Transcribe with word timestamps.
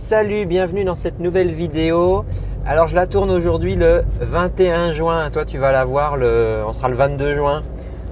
Salut, 0.00 0.46
bienvenue 0.46 0.82
dans 0.82 0.94
cette 0.94 1.20
nouvelle 1.20 1.50
vidéo. 1.50 2.24
Alors 2.64 2.88
je 2.88 2.96
la 2.96 3.06
tourne 3.06 3.30
aujourd'hui 3.30 3.76
le 3.76 4.02
21 4.20 4.92
juin. 4.92 5.30
Toi 5.30 5.44
tu 5.44 5.58
vas 5.58 5.72
la 5.72 5.84
voir 5.84 6.16
le, 6.16 6.64
on 6.66 6.72
sera 6.72 6.88
le 6.88 6.96
22 6.96 7.34
juin 7.36 7.62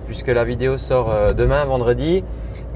puisque 0.06 0.29
la 0.29 0.45
vidéo 0.45 0.77
sort 0.77 1.11
euh, 1.11 1.32
demain 1.32 1.64
vendredi. 1.64 2.22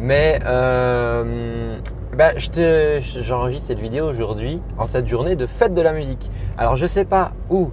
Mais 0.01 0.41
euh, 0.47 1.77
bah, 2.17 2.31
j'enregistre 2.37 3.67
cette 3.67 3.79
vidéo 3.79 4.07
aujourd'hui 4.07 4.61
en 4.79 4.87
cette 4.87 5.07
journée 5.07 5.37
de 5.37 5.47
fête 5.47 5.75
de 5.75 5.83
la 5.83 5.93
musique. 5.93 6.31
Alors 6.57 6.77
je 6.77 6.87
sais 6.87 7.05
pas 7.05 7.33
où 7.51 7.71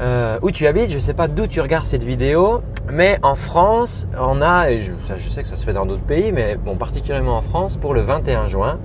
euh, 0.00 0.38
où 0.42 0.50
tu 0.50 0.66
habites, 0.66 0.90
je 0.90 0.98
sais 0.98 1.14
pas 1.14 1.28
d'où 1.28 1.46
tu 1.46 1.62
regardes 1.62 1.86
cette 1.86 2.04
vidéo, 2.04 2.60
mais 2.92 3.18
en 3.22 3.34
France, 3.36 4.06
on 4.20 4.42
a, 4.42 4.70
et 4.70 4.82
je, 4.82 4.92
je 5.16 5.28
sais 5.30 5.40
que 5.40 5.48
ça 5.48 5.56
se 5.56 5.64
fait 5.64 5.72
dans 5.72 5.86
d'autres 5.86 6.04
pays, 6.04 6.30
mais 6.32 6.56
bon, 6.56 6.76
particulièrement 6.76 7.38
en 7.38 7.42
France, 7.42 7.78
pour 7.78 7.94
le 7.94 8.02
21 8.02 8.46
juin, 8.46 8.78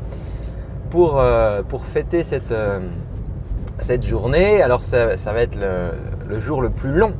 pour, 0.92 1.20
euh, 1.20 1.64
pour 1.64 1.86
fêter 1.86 2.24
cette, 2.24 2.52
euh, 2.52 2.80
cette 3.80 4.06
journée. 4.06 4.62
Alors 4.62 4.84
ça, 4.84 5.18
ça 5.18 5.34
va 5.34 5.42
être 5.42 5.56
le, 5.56 5.90
le, 6.30 6.38
jour 6.38 6.62
le 6.62 6.70
plus 6.70 6.92
long 6.92 7.14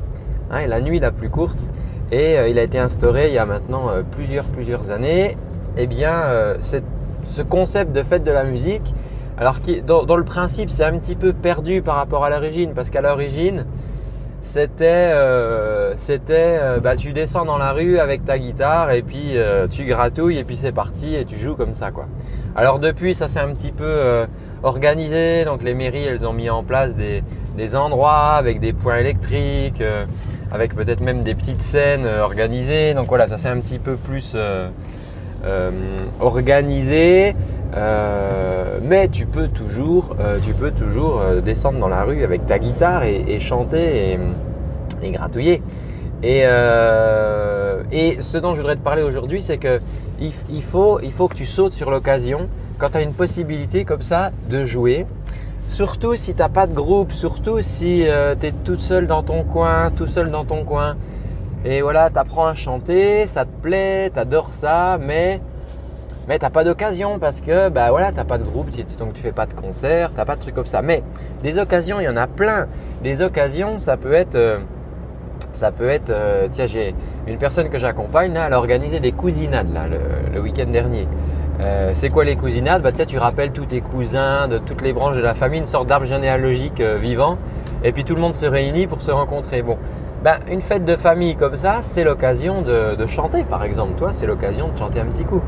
hein, 0.52 0.60
et 0.60 0.66
la 0.68 0.80
nuit 0.80 1.00
la 1.00 1.10
plus 1.10 1.30
courte. 1.30 1.70
Et 2.12 2.38
euh, 2.38 2.48
il 2.48 2.58
a 2.58 2.62
été 2.62 2.78
instauré 2.78 3.28
il 3.28 3.34
y 3.34 3.38
a 3.38 3.46
maintenant 3.46 3.88
plusieurs, 4.12 4.44
plusieurs 4.44 4.90
années. 4.90 5.36
Eh 5.76 5.86
bien, 5.86 6.26
ce 6.60 7.40
concept 7.40 7.92
de 7.92 8.02
fête 8.02 8.24
de 8.24 8.30
la 8.30 8.44
musique, 8.44 8.94
alors 9.38 9.62
qui, 9.62 9.80
dans, 9.80 10.02
dans, 10.02 10.16
le 10.16 10.24
principe, 10.24 10.68
c'est 10.68 10.84
un 10.84 10.98
petit 10.98 11.16
peu 11.16 11.32
perdu 11.32 11.80
par 11.80 11.96
rapport 11.96 12.24
à 12.24 12.28
l'origine, 12.28 12.74
parce 12.74 12.90
qu'à 12.90 13.00
l'origine, 13.00 13.64
c'était, 14.42 15.12
euh, 15.14 15.94
c'était, 15.96 16.58
bah, 16.82 16.96
tu 16.96 17.12
descends 17.12 17.44
dans 17.44 17.58
la 17.58 17.72
rue 17.72 17.98
avec 17.98 18.24
ta 18.24 18.38
guitare 18.38 18.90
et 18.90 19.02
puis 19.02 19.36
euh, 19.36 19.66
tu 19.68 19.84
gratouilles 19.84 20.38
et 20.38 20.44
puis 20.44 20.56
c'est 20.56 20.72
parti 20.72 21.14
et 21.14 21.24
tu 21.24 21.36
joues 21.36 21.54
comme 21.54 21.74
ça, 21.74 21.90
quoi. 21.90 22.06
Alors 22.54 22.78
depuis, 22.78 23.14
ça 23.14 23.28
s'est 23.28 23.40
un 23.40 23.52
petit 23.54 23.72
peu 23.72 23.84
euh, 23.84 24.26
organisé. 24.62 25.44
Donc 25.44 25.62
les 25.62 25.74
mairies, 25.74 26.04
elles 26.04 26.26
ont 26.26 26.32
mis 26.32 26.50
en 26.50 26.62
place 26.62 26.94
des, 26.94 27.22
endroits 27.74 28.32
avec 28.32 28.60
des 28.60 28.72
points 28.72 28.98
électriques, 28.98 29.80
euh, 29.80 30.04
avec 30.50 30.74
peut-être 30.74 31.00
même 31.00 31.22
des 31.22 31.34
petites 31.34 31.62
scènes 31.62 32.04
euh, 32.04 32.22
organisées. 32.22 32.92
Donc 32.94 33.08
voilà, 33.08 33.26
ça 33.26 33.38
s'est 33.38 33.48
un 33.48 33.60
petit 33.60 33.78
peu 33.78 33.96
plus 33.96 34.36
organisé. 36.20 37.34
mais 38.82 39.08
tu 39.08 39.26
peux 39.26 39.48
toujours, 39.48 40.16
tu 40.42 40.54
peux 40.54 40.70
toujours 40.70 41.20
descendre 41.44 41.78
dans 41.78 41.88
la 41.88 42.02
rue 42.02 42.24
avec 42.24 42.46
ta 42.46 42.58
guitare 42.58 43.04
et, 43.04 43.38
chanter 43.38 44.18
et, 45.02 45.10
gratouiller. 45.10 45.62
Et, 46.22 46.44
et 47.92 48.20
ce 48.20 48.38
dont 48.38 48.54
je 48.54 48.60
voudrais 48.60 48.76
te 48.76 48.82
parler 48.82 49.02
aujourd'hui, 49.02 49.42
c'est 49.42 49.58
que 49.58 49.80
il, 50.20 50.62
faut, 50.62 51.00
il 51.00 51.12
faut 51.12 51.28
que 51.28 51.34
tu 51.34 51.44
sautes 51.46 51.72
sur 51.72 51.90
l'occasion 51.90 52.48
quand 52.78 52.90
tu 52.90 52.98
as 52.98 53.02
une 53.02 53.14
possibilité 53.14 53.84
comme 53.84 54.02
ça 54.02 54.32
de 54.48 54.64
jouer. 54.64 55.06
Surtout 55.68 56.14
si 56.14 56.34
tu 56.34 56.40
n'as 56.40 56.48
pas 56.48 56.66
de 56.66 56.74
groupe, 56.74 57.12
surtout 57.12 57.60
si 57.60 58.06
euh, 58.06 58.34
tu 58.38 58.46
es 58.46 58.52
toute 58.52 58.82
seule 58.82 59.06
dans 59.06 59.22
ton 59.22 59.42
coin, 59.42 59.90
tout 59.90 60.06
seul 60.06 60.30
dans 60.30 60.44
ton 60.44 60.64
coin. 60.64 60.96
Et 61.64 61.80
voilà, 61.80 62.10
tu 62.10 62.18
apprends 62.18 62.46
à 62.46 62.54
chanter, 62.54 63.26
ça 63.28 63.44
te 63.44 63.50
plaît, 63.62 64.10
tu 64.12 64.18
adores 64.18 64.52
ça, 64.52 64.98
mais, 65.00 65.40
mais 66.26 66.38
tu 66.38 66.44
n'as 66.44 66.50
pas 66.50 66.64
d'occasion 66.64 67.20
parce 67.20 67.40
que 67.40 67.68
bah 67.68 67.90
voilà, 67.90 68.10
tu 68.10 68.16
n'as 68.16 68.24
pas 68.24 68.38
de 68.38 68.42
groupe, 68.42 68.68
donc 68.98 69.12
tu 69.12 69.22
fais 69.22 69.30
pas 69.30 69.46
de 69.46 69.54
concert, 69.54 70.10
tu 70.10 70.16
n'as 70.16 70.24
pas 70.24 70.34
de 70.34 70.40
trucs 70.40 70.56
comme 70.56 70.66
ça. 70.66 70.82
Mais 70.82 71.04
des 71.44 71.58
occasions, 71.58 72.00
il 72.00 72.04
y 72.04 72.08
en 72.08 72.16
a 72.16 72.26
plein. 72.26 72.66
Des 73.02 73.22
occasions, 73.22 73.78
ça 73.78 73.96
peut 73.96 74.12
être... 74.12 74.34
Euh, 74.34 74.58
ça 75.52 75.70
peut 75.70 75.88
être, 75.88 76.08
euh, 76.08 76.48
tiens, 76.50 76.64
j'ai 76.64 76.94
une 77.26 77.36
personne 77.36 77.68
que 77.68 77.78
j'accompagne, 77.78 78.32
elle 78.34 78.54
a 78.54 78.58
organisé 78.58 79.00
des 79.00 79.12
cousinades 79.12 79.70
là, 79.74 79.82
le, 80.32 80.40
week-end 80.40 80.70
dernier. 80.72 81.06
Euh, 81.60 81.90
c'est 81.92 82.08
quoi 82.08 82.24
les 82.24 82.36
cousinades? 82.36 82.80
Bah, 82.80 82.90
Tu 82.90 83.18
rappelles 83.18 83.52
tous 83.52 83.66
tes 83.66 83.82
cousins 83.82 84.48
de 84.48 84.56
toutes 84.56 84.80
les 84.80 84.94
branches 84.94 85.16
de 85.16 85.20
la 85.20 85.34
famille, 85.34 85.60
une 85.60 85.66
sorte 85.66 85.88
d'arbre 85.88 86.06
généalogique 86.06 86.80
vivant, 86.80 87.36
et 87.84 87.92
puis 87.92 88.02
tout 88.02 88.14
le 88.14 88.22
monde 88.22 88.34
se 88.34 88.46
réunit 88.46 88.86
pour 88.86 89.02
se 89.02 89.10
rencontrer. 89.10 89.60
Bon, 89.60 89.76
ben, 90.22 90.38
une 90.50 90.60
fête 90.60 90.84
de 90.84 90.96
famille 90.96 91.36
comme 91.36 91.56
ça, 91.56 91.78
c'est 91.82 92.04
l'occasion 92.04 92.62
de, 92.62 93.06
chanter, 93.06 93.44
par 93.44 93.64
exemple. 93.64 93.94
Toi, 93.96 94.10
c'est 94.12 94.26
l'occasion 94.26 94.68
de 94.68 94.78
chanter 94.78 95.00
un 95.00 95.06
petit 95.06 95.24
coup. 95.24 95.42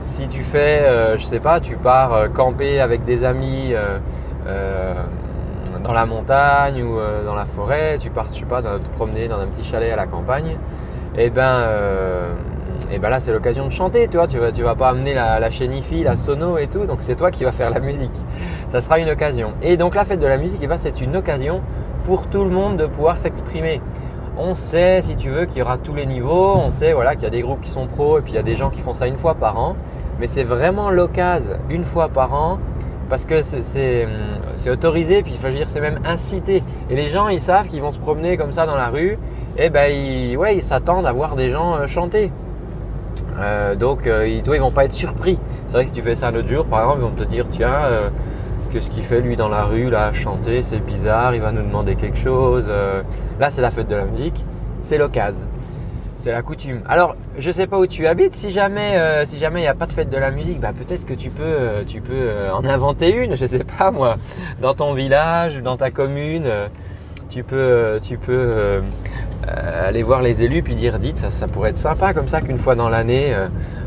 si 0.00 0.28
tu 0.28 0.42
fais, 0.42 1.16
je 1.16 1.22
sais 1.22 1.40
pas, 1.40 1.60
tu 1.60 1.76
pars 1.76 2.32
camper 2.32 2.80
avec 2.80 3.04
des 3.04 3.24
amis 3.24 3.74
dans 5.82 5.92
la 5.92 6.06
montagne 6.06 6.82
ou 6.82 6.98
euh, 6.98 7.24
dans 7.24 7.34
la 7.34 7.44
forêt, 7.44 7.98
tu 7.98 8.10
pars, 8.10 8.30
tu 8.30 8.44
pas, 8.44 8.62
te 8.62 8.88
promener 8.94 9.28
dans 9.28 9.38
un 9.38 9.46
petit 9.46 9.64
chalet 9.64 9.92
à 9.92 9.96
la 9.96 10.06
campagne, 10.06 10.56
et 11.16 11.26
eh 11.26 11.30
ben, 11.30 11.42
euh, 11.42 12.32
et 12.90 12.98
ben 12.98 13.10
là 13.10 13.20
c'est 13.20 13.32
l'occasion 13.32 13.64
de 13.66 13.70
chanter, 13.70 14.08
tu 14.08 14.18
tu 14.28 14.38
vas, 14.38 14.52
tu 14.52 14.62
vas 14.62 14.74
pas 14.74 14.88
amener 14.88 15.14
la, 15.14 15.40
la 15.40 15.50
chénifie, 15.50 16.02
la 16.04 16.16
sono 16.16 16.58
et 16.58 16.66
tout, 16.66 16.86
donc 16.86 16.98
c'est 17.00 17.14
toi 17.14 17.30
qui 17.30 17.44
vas 17.44 17.52
faire 17.52 17.70
la 17.70 17.80
musique. 17.80 18.14
Ça 18.68 18.80
sera 18.80 18.98
une 18.98 19.10
occasion. 19.10 19.52
Et 19.62 19.76
donc 19.76 19.94
la 19.94 20.04
fête 20.04 20.20
de 20.20 20.26
la 20.26 20.38
musique, 20.38 20.60
et 20.60 20.64
eh 20.64 20.68
ben, 20.68 20.78
c'est 20.78 21.00
une 21.00 21.16
occasion 21.16 21.60
pour 22.04 22.26
tout 22.26 22.44
le 22.44 22.50
monde 22.50 22.76
de 22.76 22.86
pouvoir 22.86 23.18
s'exprimer. 23.18 23.80
On 24.36 24.54
sait, 24.54 25.02
si 25.02 25.14
tu 25.14 25.28
veux, 25.28 25.44
qu'il 25.44 25.58
y 25.58 25.62
aura 25.62 25.78
tous 25.78 25.94
les 25.94 26.06
niveaux. 26.06 26.54
On 26.56 26.70
sait, 26.70 26.92
voilà, 26.92 27.14
qu'il 27.14 27.24
y 27.24 27.26
a 27.26 27.30
des 27.30 27.42
groupes 27.42 27.60
qui 27.60 27.70
sont 27.70 27.86
pros 27.86 28.18
et 28.18 28.22
puis 28.22 28.32
il 28.32 28.36
y 28.36 28.38
a 28.38 28.42
des 28.42 28.54
gens 28.54 28.70
qui 28.70 28.80
font 28.80 28.94
ça 28.94 29.06
une 29.06 29.18
fois 29.18 29.34
par 29.34 29.58
an. 29.58 29.76
Mais 30.20 30.26
c'est 30.26 30.44
vraiment 30.44 30.90
l'occasion, 30.90 31.54
une 31.68 31.84
fois 31.84 32.08
par 32.08 32.32
an, 32.32 32.58
parce 33.08 33.24
que 33.24 33.42
c'est 33.42 34.06
autorisé, 34.70 35.22
puis 35.22 35.32
il 35.32 35.38
faut 35.38 35.48
dire 35.48 35.68
c'est 35.68 35.80
même 35.80 36.00
incité. 36.04 36.62
Et 36.88 36.94
les 36.94 37.08
gens, 37.08 37.28
ils 37.28 37.40
savent 37.40 37.66
qu'ils 37.66 37.82
vont 37.82 37.90
se 37.90 37.98
promener 37.98 38.36
comme 38.36 38.52
ça 38.52 38.64
dans 38.64 38.76
la 38.76 38.88
rue, 38.88 39.18
et 39.58 39.68
ben 39.68 39.90
ils 39.90 40.62
s'attendent 40.62 41.06
à 41.06 41.12
voir 41.12 41.34
des 41.34 41.50
gens 41.50 41.74
euh, 41.74 41.86
chanter. 41.86 42.30
Euh, 43.38 43.74
donc 43.74 44.06
euh, 44.06 44.26
ils, 44.26 44.42
toi, 44.42 44.56
ils 44.56 44.60
vont 44.60 44.70
pas 44.70 44.84
être 44.84 44.94
surpris. 44.94 45.38
C'est 45.66 45.74
vrai 45.74 45.84
que 45.84 45.90
si 45.90 45.94
tu 45.96 46.02
fais 46.02 46.14
ça 46.14 46.28
un 46.28 46.34
autre 46.34 46.48
jour, 46.48 46.66
par 46.66 46.82
exemple, 46.82 47.00
ils 47.00 47.04
vont 47.04 47.24
te 47.24 47.30
dire 47.30 47.46
tiens, 47.50 47.80
qu'est-ce 48.72 48.90
qu'il 48.90 49.04
fait 49.04 49.20
lui 49.20 49.36
dans 49.36 49.48
la 49.48 49.64
rue 49.64 49.90
là, 49.90 50.12
chanter, 50.12 50.62
c'est 50.62 50.78
bizarre, 50.78 51.34
il 51.34 51.40
va 51.42 51.52
nous 51.52 51.62
demander 51.62 51.94
quelque 51.94 52.18
chose. 52.18 52.68
là, 53.38 53.50
c'est 53.50 53.62
la 53.62 53.70
fête 53.70 53.88
de 53.88 53.96
la 53.96 54.04
musique, 54.04 54.44
c'est 54.82 54.98
l'occasion. 54.98 55.46
C'est 56.22 56.30
la 56.30 56.42
coutume. 56.42 56.82
Alors, 56.88 57.16
je 57.36 57.50
sais 57.50 57.66
pas 57.66 57.80
où 57.80 57.86
tu 57.88 58.06
habites. 58.06 58.34
Si 58.34 58.50
jamais, 58.50 58.96
euh, 58.96 59.26
si 59.26 59.38
jamais 59.38 59.58
il 59.58 59.64
n'y 59.64 59.68
a 59.68 59.74
pas 59.74 59.86
de 59.86 59.92
fête 59.92 60.08
de 60.08 60.16
la 60.16 60.30
musique, 60.30 60.60
bah 60.60 60.70
peut-être 60.72 61.04
que 61.04 61.14
tu 61.14 61.30
peux, 61.30 61.42
euh, 61.42 61.82
tu 61.84 62.00
peux 62.00 62.12
euh, 62.14 62.52
en 62.52 62.64
inventer 62.64 63.24
une. 63.24 63.34
Je 63.34 63.44
sais 63.44 63.64
pas 63.64 63.90
moi, 63.90 64.18
dans 64.60 64.72
ton 64.72 64.94
village, 64.94 65.60
dans 65.62 65.76
ta 65.76 65.90
commune, 65.90 66.48
tu 67.28 67.42
peux, 67.42 67.98
tu 68.00 68.18
peux 68.18 68.82
aller 69.44 70.04
voir 70.04 70.22
les 70.22 70.44
élus 70.44 70.62
puis 70.62 70.76
dire, 70.76 71.00
dites, 71.00 71.16
ça, 71.16 71.30
ça 71.30 71.48
pourrait 71.48 71.70
être 71.70 71.76
sympa 71.76 72.14
comme 72.14 72.28
ça 72.28 72.40
qu'une 72.40 72.58
fois 72.58 72.76
dans 72.76 72.88
l'année, 72.88 73.34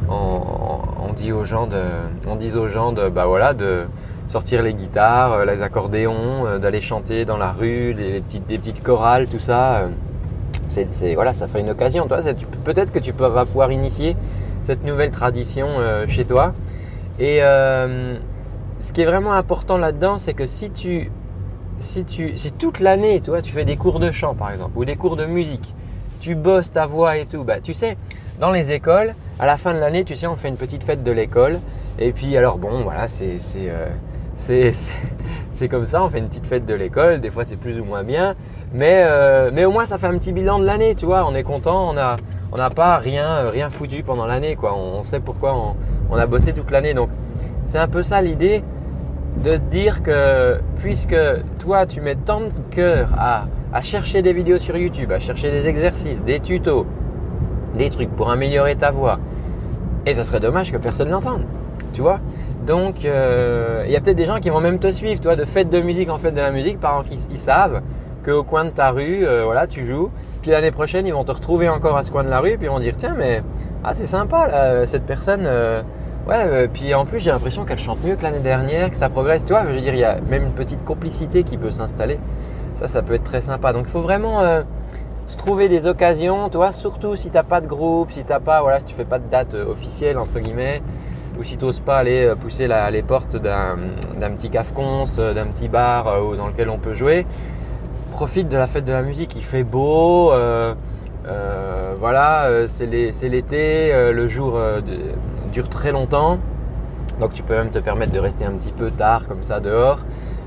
on, 0.09 1.13
dit 1.15 1.31
aux 1.31 1.45
gens 1.45 1.67
de, 1.67 1.81
on 2.27 2.35
dise 2.35 2.57
aux 2.57 2.67
gens 2.67 2.91
de, 2.91 3.07
bah 3.07 3.25
voilà, 3.25 3.53
de 3.53 3.85
sortir 4.27 4.61
les 4.61 4.73
guitares, 4.73 5.45
les 5.45 5.61
accordéons, 5.61 6.57
d'aller 6.59 6.81
chanter 6.81 7.25
dans 7.25 7.37
la 7.37 7.51
rue, 7.51 7.93
les, 7.93 8.21
petites, 8.21 8.47
des 8.47 8.57
petites 8.57 8.83
chorales, 8.83 9.27
tout 9.27 9.39
ça 9.39 9.87
c'est, 10.67 11.15
voilà, 11.15 11.33
ça 11.33 11.47
fait 11.47 11.59
une 11.59 11.69
occasion. 11.69 12.07
Toi, 12.07 12.19
peut-être 12.63 12.91
que 12.91 12.99
tu 12.99 13.11
vas 13.11 13.45
pouvoir 13.45 13.71
initier 13.71 14.15
cette 14.61 14.83
nouvelle 14.83 15.11
tradition 15.11 15.67
euh, 15.69 16.07
chez 16.07 16.25
toi. 16.25 16.53
Et 17.19 17.39
euh, 17.41 18.17
ce 18.79 18.91
qui 18.91 19.01
est 19.01 19.05
vraiment 19.05 19.33
important 19.33 19.77
là-dedans, 19.77 20.17
c'est 20.17 20.33
que 20.33 20.45
si 20.45 20.71
tu, 20.71 21.11
si 21.79 22.03
tu, 22.03 22.37
si 22.37 22.51
toute 22.51 22.79
l'année, 22.79 23.21
toi, 23.21 23.41
tu 23.41 23.51
fais 23.51 23.65
des 23.65 23.77
cours 23.77 23.99
de 23.99 24.11
chant, 24.11 24.35
par 24.35 24.51
exemple, 24.51 24.71
ou 24.75 24.85
des 24.85 24.95
cours 24.95 25.15
de 25.15 25.25
musique, 25.25 25.73
tu 26.19 26.35
bosses 26.35 26.71
ta 26.71 26.85
voix 26.85 27.17
et 27.17 27.25
tout, 27.25 27.43
bah, 27.43 27.59
tu 27.61 27.73
sais, 27.73 27.97
dans 28.39 28.51
les 28.51 28.71
écoles, 28.71 29.15
à 29.39 29.45
la 29.45 29.57
fin 29.57 29.73
de 29.73 29.79
l'année, 29.79 30.03
tu 30.03 30.15
sais, 30.15 30.27
on 30.27 30.35
fait 30.35 30.49
une 30.49 30.57
petite 30.57 30.83
fête 30.83 31.03
de 31.03 31.11
l'école. 31.11 31.59
Et 31.99 32.11
puis, 32.11 32.35
alors, 32.35 32.57
bon, 32.57 32.81
voilà, 32.83 33.07
c'est, 33.07 33.39
c'est, 33.39 33.69
euh, 33.69 33.87
c'est 34.35 35.69
comme 35.69 35.85
ça, 35.85 36.03
on 36.03 36.09
fait 36.09 36.19
une 36.19 36.27
petite 36.27 36.47
fête 36.47 36.65
de 36.65 36.73
l'école, 36.73 37.21
des 37.21 37.29
fois 37.29 37.45
c'est 37.45 37.55
plus 37.55 37.79
ou 37.79 37.85
moins 37.85 38.03
bien, 38.03 38.35
mais, 38.73 39.03
euh, 39.05 39.65
au 39.65 39.71
moins 39.71 39.85
ça 39.85 39.97
fait 39.97 40.07
un 40.07 40.17
petit 40.17 40.31
bilan 40.31 40.59
de 40.59 40.65
l'année, 40.65 40.95
tu 40.95 41.05
vois, 41.05 41.25
on 41.27 41.33
est 41.35 41.43
content, 41.43 41.89
on 42.51 42.57
n'a 42.57 42.69
pas 42.69 42.97
rien, 42.97 43.49
rien 43.49 43.69
foutu 43.69 44.03
pendant 44.03 44.25
l'année, 44.25 44.55
quoi, 44.55 44.75
on, 44.77 45.03
sait 45.03 45.19
pourquoi 45.19 45.55
on, 46.09 46.15
a 46.17 46.25
bossé 46.27 46.53
toute 46.53 46.71
l'année. 46.71 46.93
Donc 46.93 47.09
c'est 47.65 47.79
un 47.79 47.87
peu 47.87 48.03
ça 48.03 48.21
l'idée 48.21 48.63
de 49.43 49.57
dire 49.57 50.03
que 50.03 50.59
puisque 50.77 51.17
toi 51.59 51.85
tu 51.85 52.01
mets 52.01 52.15
tant 52.15 52.41
de 52.41 52.51
cœur 52.69 53.09
à, 53.17 53.45
à 53.73 53.81
chercher 53.81 54.21
des 54.21 54.33
vidéos 54.33 54.57
sur 54.57 54.77
YouTube, 54.77 55.11
à 55.11 55.19
chercher 55.19 55.51
des 55.51 55.67
exercices, 55.67 56.21
des 56.21 56.39
tutos, 56.39 56.85
des 57.77 57.89
trucs 57.89 58.09
pour 58.09 58.29
améliorer 58.29 58.75
ta 58.75 58.91
voix, 58.91 59.19
et 60.05 60.13
ça 60.13 60.23
serait 60.23 60.39
dommage 60.39 60.71
que 60.71 60.77
personne 60.77 61.09
l'entende, 61.09 61.43
tu 61.95 62.01
vois. 62.01 62.19
Donc, 62.65 63.05
euh, 63.05 63.83
il 63.85 63.91
y 63.91 63.95
a 63.95 64.01
peut-être 64.01 64.17
des 64.17 64.25
gens 64.25 64.39
qui 64.39 64.49
vont 64.49 64.59
même 64.59 64.79
te 64.79 64.91
suivre, 64.91 65.21
toi, 65.21 65.35
de 65.35 65.45
fête 65.45 65.69
de 65.69 65.79
musique 65.79 66.09
en 66.09 66.17
fête 66.17 66.33
de 66.33 66.41
la 66.41 66.51
musique, 66.51 66.79
par 66.79 66.99
exemple, 66.99 67.25
ils, 67.31 67.37
savent 67.37 67.81
qu'au 68.23 68.43
coin 68.43 68.65
de 68.65 68.71
ta 68.71 68.91
rue, 68.91 69.25
euh, 69.25 69.43
voilà, 69.45 69.65
tu 69.65 69.85
joues. 69.85 70.11
Puis 70.41 70.51
l'année 70.51 70.71
prochaine, 70.71 71.07
ils 71.07 71.13
vont 71.13 71.23
te 71.23 71.31
retrouver 71.31 71.69
encore 71.69 71.95
à 71.95 72.03
ce 72.03 72.11
coin 72.11 72.23
de 72.23 72.29
la 72.29 72.39
rue, 72.39 72.57
puis 72.57 72.65
ils 72.65 72.69
vont 72.69 72.79
dire, 72.79 72.95
tiens, 72.97 73.15
mais 73.17 73.43
ah, 73.83 73.93
c'est 73.93 74.07
sympa, 74.07 74.85
cette 74.85 75.05
personne. 75.05 75.43
Euh, 75.45 75.81
ouais, 76.27 76.67
puis 76.67 76.93
en 76.93 77.05
plus, 77.05 77.19
j'ai 77.19 77.31
l'impression 77.31 77.65
qu'elle 77.65 77.79
chante 77.79 78.03
mieux 78.03 78.15
que 78.15 78.23
l'année 78.23 78.39
dernière, 78.39 78.89
que 78.89 78.97
ça 78.97 79.09
progresse. 79.09 79.45
Tu 79.45 79.53
vois, 79.53 79.63
je 79.65 79.73
veux 79.73 79.79
dire, 79.79 79.93
il 79.93 79.99
y 79.99 80.03
a 80.03 80.17
même 80.29 80.43
une 80.43 80.53
petite 80.53 80.83
complicité 80.83 81.43
qui 81.43 81.57
peut 81.57 81.71
s'installer. 81.71 82.19
Ça, 82.75 82.87
ça 82.87 83.01
peut 83.03 83.13
être 83.13 83.23
très 83.23 83.41
sympa. 83.41 83.73
Donc, 83.73 83.85
il 83.87 83.91
faut 83.91 84.01
vraiment 84.01 84.41
se 85.27 85.37
trouver 85.37 85.69
des 85.69 85.85
occasions, 85.85 86.49
toi, 86.49 86.71
surtout 86.71 87.15
si 87.15 87.29
tu 87.29 87.35
n'as 87.35 87.43
pas 87.43 87.61
de 87.61 87.67
groupe, 87.67 88.11
si 88.11 88.23
t'as 88.23 88.39
pas, 88.39 88.61
voilà, 88.61 88.79
si 88.79 88.85
tu 88.85 88.93
fais 88.93 89.05
pas 89.05 89.17
de 89.17 89.27
date 89.29 89.53
officielle 89.53 90.17
entre 90.17 90.39
guillemets, 90.39 90.81
ou 91.37 91.43
si 91.43 91.57
tu 91.57 91.65
n'oses 91.65 91.79
pas 91.79 91.97
aller 91.97 92.33
pousser 92.39 92.67
les 92.91 93.01
portes 93.01 93.35
d'un 93.35 93.77
petit 94.35 94.49
cafconce, 94.49 95.17
d'un 95.17 95.47
petit 95.47 95.67
bar 95.67 96.05
dans 96.35 96.47
lequel 96.47 96.69
on 96.69 96.77
peut 96.79 96.93
jouer, 96.93 97.25
profite 98.11 98.47
de 98.49 98.57
la 98.57 98.67
fête 98.67 98.85
de 98.85 98.93
la 98.93 99.01
musique. 99.01 99.35
Il 99.35 99.43
fait 99.43 99.63
beau, 99.63 100.31
voilà, 101.99 102.49
c'est 102.67 102.85
l'été, 102.85 104.11
le 104.11 104.27
jour 104.27 104.59
dure 105.51 105.69
très 105.69 105.91
longtemps. 105.91 106.39
Donc 107.19 107.33
tu 107.33 107.43
peux 107.43 107.55
même 107.55 107.71
te 107.71 107.79
permettre 107.79 108.11
de 108.11 108.19
rester 108.19 108.45
un 108.45 108.51
petit 108.53 108.71
peu 108.71 108.91
tard 108.91 109.27
comme 109.27 109.43
ça 109.43 109.59
dehors. 109.59 109.99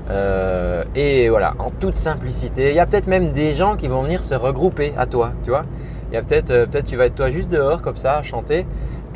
Euh, 0.09 0.83
et 0.95 1.29
voilà, 1.29 1.53
en 1.59 1.69
toute 1.69 1.95
simplicité. 1.95 2.69
Il 2.69 2.75
y 2.75 2.79
a 2.79 2.85
peut-être 2.85 3.07
même 3.07 3.31
des 3.31 3.53
gens 3.53 3.75
qui 3.75 3.87
vont 3.87 4.01
venir 4.01 4.23
se 4.23 4.33
regrouper 4.33 4.93
à 4.97 5.05
toi, 5.05 5.31
tu 5.43 5.51
vois. 5.51 5.65
Il 6.11 6.15
y 6.15 6.17
a 6.17 6.23
peut-être, 6.23 6.49
euh, 6.49 6.65
peut-être 6.65 6.85
tu 6.85 6.95
vas 6.95 7.05
être 7.05 7.15
toi 7.15 7.29
juste 7.29 7.49
dehors 7.51 7.81
comme 7.81 7.97
ça 7.97 8.23
chanter. 8.23 8.65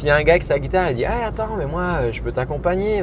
Il 0.03 0.07
y 0.07 0.09
a 0.09 0.17
un 0.17 0.23
gars 0.23 0.33
avec 0.33 0.43
sa 0.43 0.59
guitare, 0.59 0.89
il 0.89 0.95
dit 0.95 1.05
Ah 1.05 1.27
attends, 1.27 1.55
mais 1.57 1.65
moi 1.65 2.11
je 2.11 2.21
peux 2.21 2.33
t'accompagner, 2.33 3.01